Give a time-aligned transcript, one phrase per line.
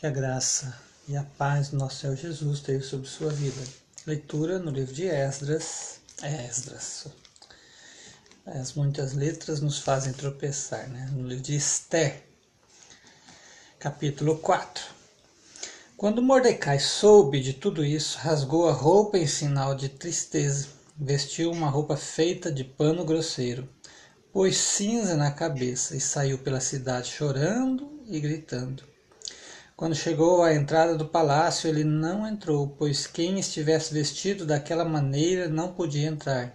[0.00, 0.74] Que a graça
[1.06, 3.60] e a paz do nosso Senhor Jesus esteja sobre sua vida.
[4.06, 6.00] Leitura no livro de Esdras.
[6.22, 7.08] É Esdras.
[8.46, 11.10] As muitas letras nos fazem tropeçar, né?
[11.12, 12.22] No livro de Esther,
[13.78, 14.82] capítulo 4.
[15.98, 21.68] Quando Mordecai soube de tudo isso, rasgou a roupa em sinal de tristeza, vestiu uma
[21.68, 23.68] roupa feita de pano grosseiro
[24.32, 28.88] pôs cinza na cabeça e saiu pela cidade chorando e gritando.
[29.80, 35.48] Quando chegou à entrada do palácio, ele não entrou, pois quem estivesse vestido daquela maneira
[35.48, 36.54] não podia entrar.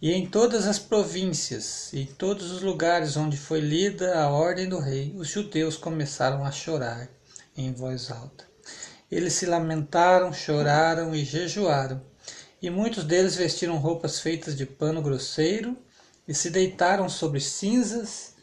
[0.00, 4.78] E em todas as províncias e todos os lugares onde foi lida a ordem do
[4.78, 7.08] rei, os judeus começaram a chorar
[7.56, 8.44] em voz alta.
[9.10, 12.00] Eles se lamentaram, choraram e jejuaram.
[12.62, 15.76] E muitos deles vestiram roupas feitas de pano grosseiro
[16.28, 18.35] e se deitaram sobre cinzas.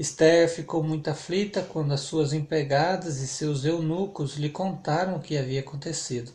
[0.00, 5.36] Esther ficou muito aflita quando as suas empregadas e seus eunucos lhe contaram o que
[5.36, 6.32] havia acontecido.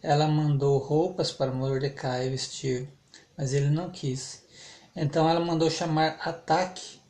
[0.00, 2.88] Ela mandou roupas para Mordecai vestir,
[3.36, 4.44] mas ele não quis.
[4.94, 7.00] Então ela mandou chamar Ataque,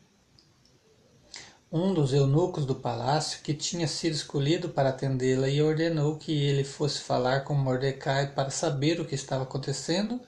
[1.70, 6.64] um dos eunucos do palácio, que tinha sido escolhido para atendê-la, e ordenou que ele
[6.64, 10.18] fosse falar com Mordecai para saber o que estava acontecendo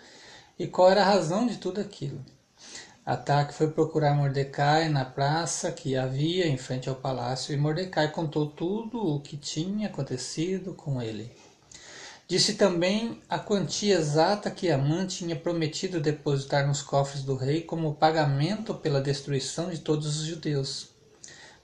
[0.59, 2.23] e qual era a razão de tudo aquilo.
[3.07, 8.49] Ataque foi procurar Mordecai na praça que havia em frente ao palácio e Mordecai contou
[8.49, 11.31] tudo o que tinha acontecido com ele.
[12.27, 17.95] Disse também a quantia exata que Amã tinha prometido depositar nos cofres do rei como
[17.95, 20.89] pagamento pela destruição de todos os judeus.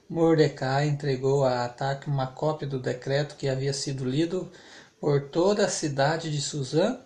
[0.08, 4.48] Mordecai entregou a Ataque uma cópia do decreto que havia sido lido
[5.00, 7.00] por toda a cidade de Suzã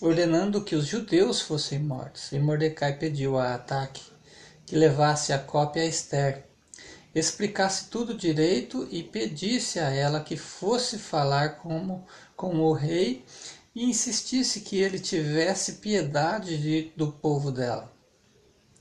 [0.00, 2.32] ordenando que os judeus fossem mortos.
[2.32, 4.02] E Mordecai pediu a Ataque
[4.66, 6.44] que levasse a cópia a Esther,
[7.14, 13.24] explicasse tudo direito e pedisse a ela que fosse falar como, com o rei
[13.74, 17.92] e insistisse que ele tivesse piedade de, do povo dela.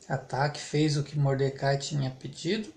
[0.07, 2.73] Ataque fez o que Mordecai tinha pedido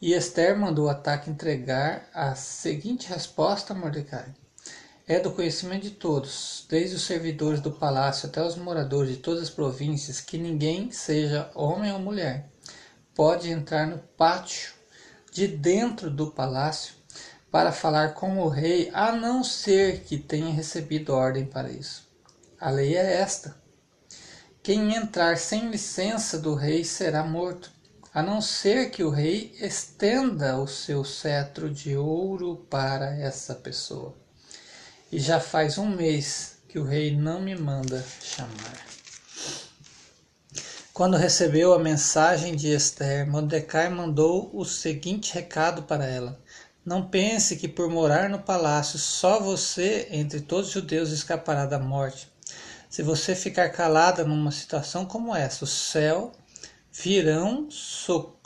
[0.00, 4.26] e Esther mandou Ataque entregar a seguinte resposta a Mordecai:
[5.12, 9.42] é do conhecimento de todos, desde os servidores do palácio até os moradores de todas
[9.42, 12.48] as províncias, que ninguém, seja homem ou mulher,
[13.12, 14.72] pode entrar no pátio
[15.32, 16.94] de dentro do palácio
[17.50, 22.08] para falar com o rei, a não ser que tenha recebido ordem para isso.
[22.60, 23.56] A lei é esta:
[24.62, 27.72] quem entrar sem licença do rei será morto,
[28.14, 34.20] a não ser que o rei estenda o seu cetro de ouro para essa pessoa
[35.12, 38.86] e já faz um mês que o rei não me manda chamar.
[40.92, 46.38] Quando recebeu a mensagem de Esther, Mordecai mandou o seguinte recado para ela:
[46.84, 51.78] Não pense que por morar no palácio só você, entre todos os judeus, escapará da
[51.78, 52.28] morte.
[52.88, 56.32] Se você ficar calada numa situação como essa, o céu
[56.92, 58.36] virão so...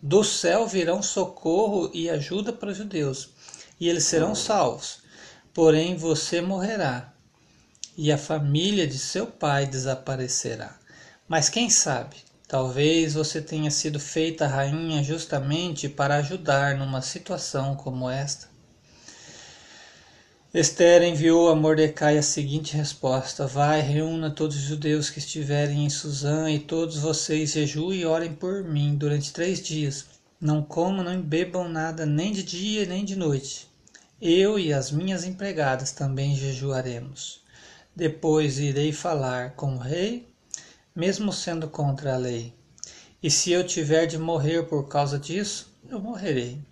[0.00, 3.30] do céu virão socorro e ajuda para os judeus,
[3.80, 5.01] e eles serão salvos
[5.54, 7.12] porém você morrerá,
[7.96, 10.78] e a família de seu pai desaparecerá.
[11.28, 12.16] Mas quem sabe,
[12.48, 18.50] talvez você tenha sido feita rainha justamente para ajudar numa situação como esta.
[20.54, 25.88] Esther enviou a Mordecai a seguinte resposta: Vai, reúna todos os judeus que estiverem em
[25.88, 30.04] Suzã, e todos vocês jejuem e orem por mim durante três dias.
[30.38, 33.71] Não comam, nem bebam nada, nem de dia nem de noite.
[34.24, 37.42] Eu e as minhas empregadas também jejuaremos.
[37.92, 40.32] Depois irei falar com o rei,
[40.94, 42.54] mesmo sendo contra a lei.
[43.20, 46.62] E se eu tiver de morrer por causa disso, eu morrerei.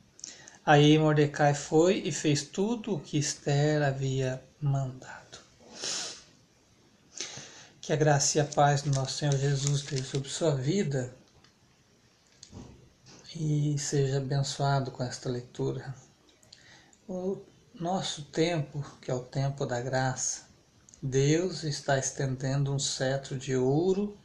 [0.65, 5.39] Aí Mordecai foi e fez tudo o que Esther havia mandado.
[7.81, 11.13] Que a graça e a paz do nosso Senhor Jesus esteja sobre sua vida
[13.35, 15.93] e seja abençoado com esta leitura.
[17.13, 17.43] O
[17.75, 20.43] nosso tempo, que é o tempo da graça,
[21.03, 24.17] Deus está estendendo um cetro de ouro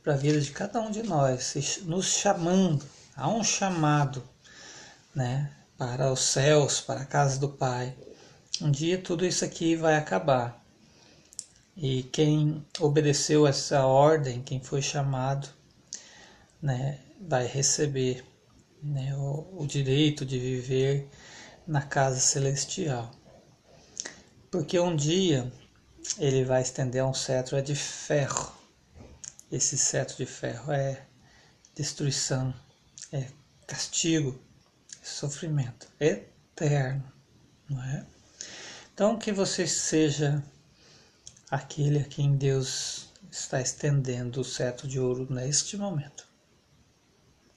[0.00, 2.86] para a vida de cada um de nós, nos chamando,
[3.16, 4.22] há um chamado,
[5.12, 7.92] né, para os céus, para a casa do Pai.
[8.62, 10.64] Um dia tudo isso aqui vai acabar.
[11.76, 15.48] E quem obedeceu essa ordem, quem foi chamado,
[16.62, 18.24] né, vai receber
[18.80, 21.10] né, o, o direito de viver
[21.66, 23.10] na casa celestial.
[24.50, 25.52] Porque um dia
[26.18, 28.52] ele vai estender um cetro é de ferro.
[29.50, 31.06] Esse cetro de ferro é
[31.74, 32.54] destruição,
[33.12, 33.28] é
[33.66, 34.38] castigo,
[35.02, 37.10] é sofrimento, eterno,
[37.68, 38.06] não é?
[38.92, 40.42] Então que você seja
[41.50, 46.33] aquele a quem Deus está estendendo o cetro de ouro neste momento.